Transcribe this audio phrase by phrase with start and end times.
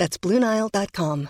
[0.00, 1.28] That's BlueNile.com.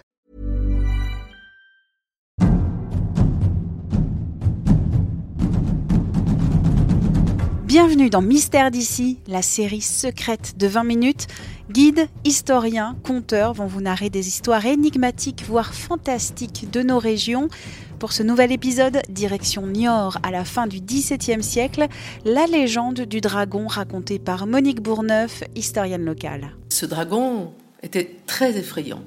[7.65, 11.27] Bienvenue dans Mystère d'ici, la série secrète de 20 minutes.
[11.69, 17.49] Guides, historiens, conteurs vont vous narrer des histoires énigmatiques, voire fantastiques de nos régions.
[17.99, 21.89] Pour ce nouvel épisode, direction Niort à la fin du XVIIe siècle,
[22.25, 26.53] la légende du dragon racontée par Monique Bourneuf, historienne locale.
[26.69, 29.03] Ce dragon était très effrayant.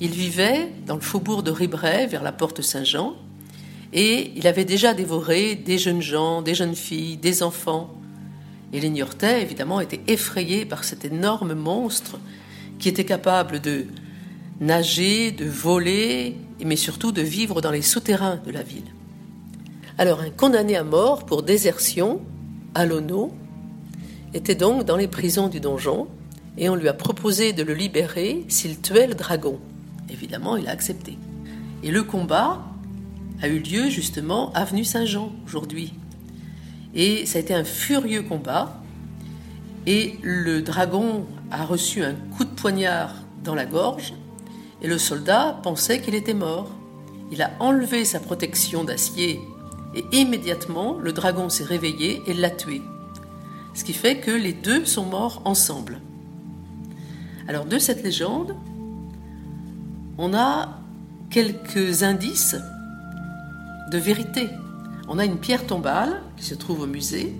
[0.00, 3.16] Il vivait dans le faubourg de Ribray, vers la porte Saint-Jean,
[3.92, 7.94] et il avait déjà dévoré des jeunes gens, des jeunes filles, des enfants.
[8.72, 12.18] Et les Niortais, évidemment, étaient effrayés par cet énorme monstre
[12.78, 13.86] qui était capable de
[14.60, 18.84] nager, de voler, mais surtout de vivre dans les souterrains de la ville.
[19.96, 22.20] Alors un condamné à mort pour désertion,
[22.74, 23.32] Alono,
[24.34, 26.06] était donc dans les prisons du donjon,
[26.56, 29.60] et on lui a proposé de le libérer s'il tuait le dragon.
[30.10, 31.18] Évidemment, il a accepté.
[31.82, 32.64] Et le combat
[33.42, 35.94] a eu lieu justement avenue Saint-Jean aujourd'hui,
[36.94, 38.80] et ça a été un furieux combat.
[39.86, 44.14] Et le dragon a reçu un coup de poignard dans la gorge.
[44.82, 46.70] Et le soldat pensait qu'il était mort.
[47.30, 49.40] Il a enlevé sa protection d'acier.
[49.94, 52.82] Et immédiatement, le dragon s'est réveillé et l'a tué.
[53.74, 56.00] Ce qui fait que les deux sont morts ensemble.
[57.48, 58.54] Alors de cette légende,
[60.18, 60.78] on a
[61.30, 62.56] quelques indices
[63.90, 64.48] de vérité
[65.08, 67.34] on a une pierre tombale qui se trouve au musée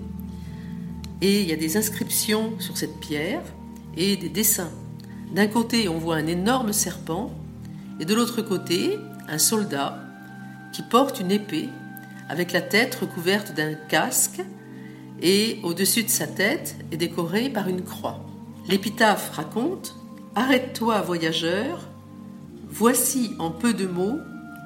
[1.21, 3.43] et il y a des inscriptions sur cette pierre
[3.95, 4.71] et des dessins.
[5.33, 7.31] D'un côté, on voit un énorme serpent
[7.99, 8.97] et de l'autre côté,
[9.27, 9.99] un soldat
[10.73, 11.69] qui porte une épée
[12.27, 14.41] avec la tête recouverte d'un casque
[15.21, 18.25] et au-dessus de sa tête est décoré par une croix.
[18.67, 19.95] L'épitaphe raconte
[20.35, 21.87] Arrête-toi, voyageur,
[22.69, 24.19] voici en peu de mots,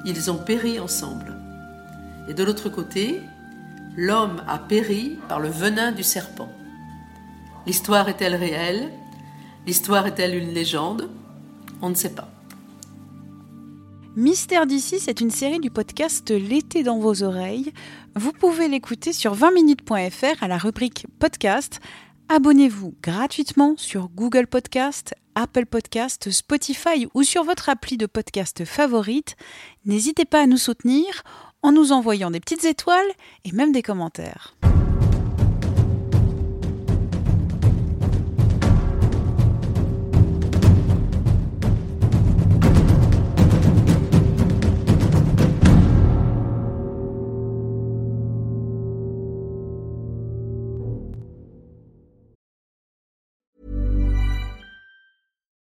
[0.05, 1.35] ils ont péri ensemble.
[2.27, 3.21] Et de l'autre côté,
[3.95, 6.49] l'homme a péri par le venin du serpent.
[7.65, 8.91] L'histoire est-elle réelle?
[9.65, 11.09] L'histoire est-elle une légende?
[11.81, 12.29] On ne sait pas.
[14.15, 17.73] Mystère d'ici, c'est une série du podcast L'été dans vos oreilles.
[18.15, 21.79] Vous pouvez l'écouter sur 20minutes.fr à la rubrique podcast.
[22.35, 29.35] Abonnez-vous gratuitement sur Google Podcast, Apple Podcast, Spotify ou sur votre appli de podcast favorite.
[29.85, 31.21] N'hésitez pas à nous soutenir
[31.61, 33.05] en nous envoyant des petites étoiles
[33.45, 34.55] et même des commentaires.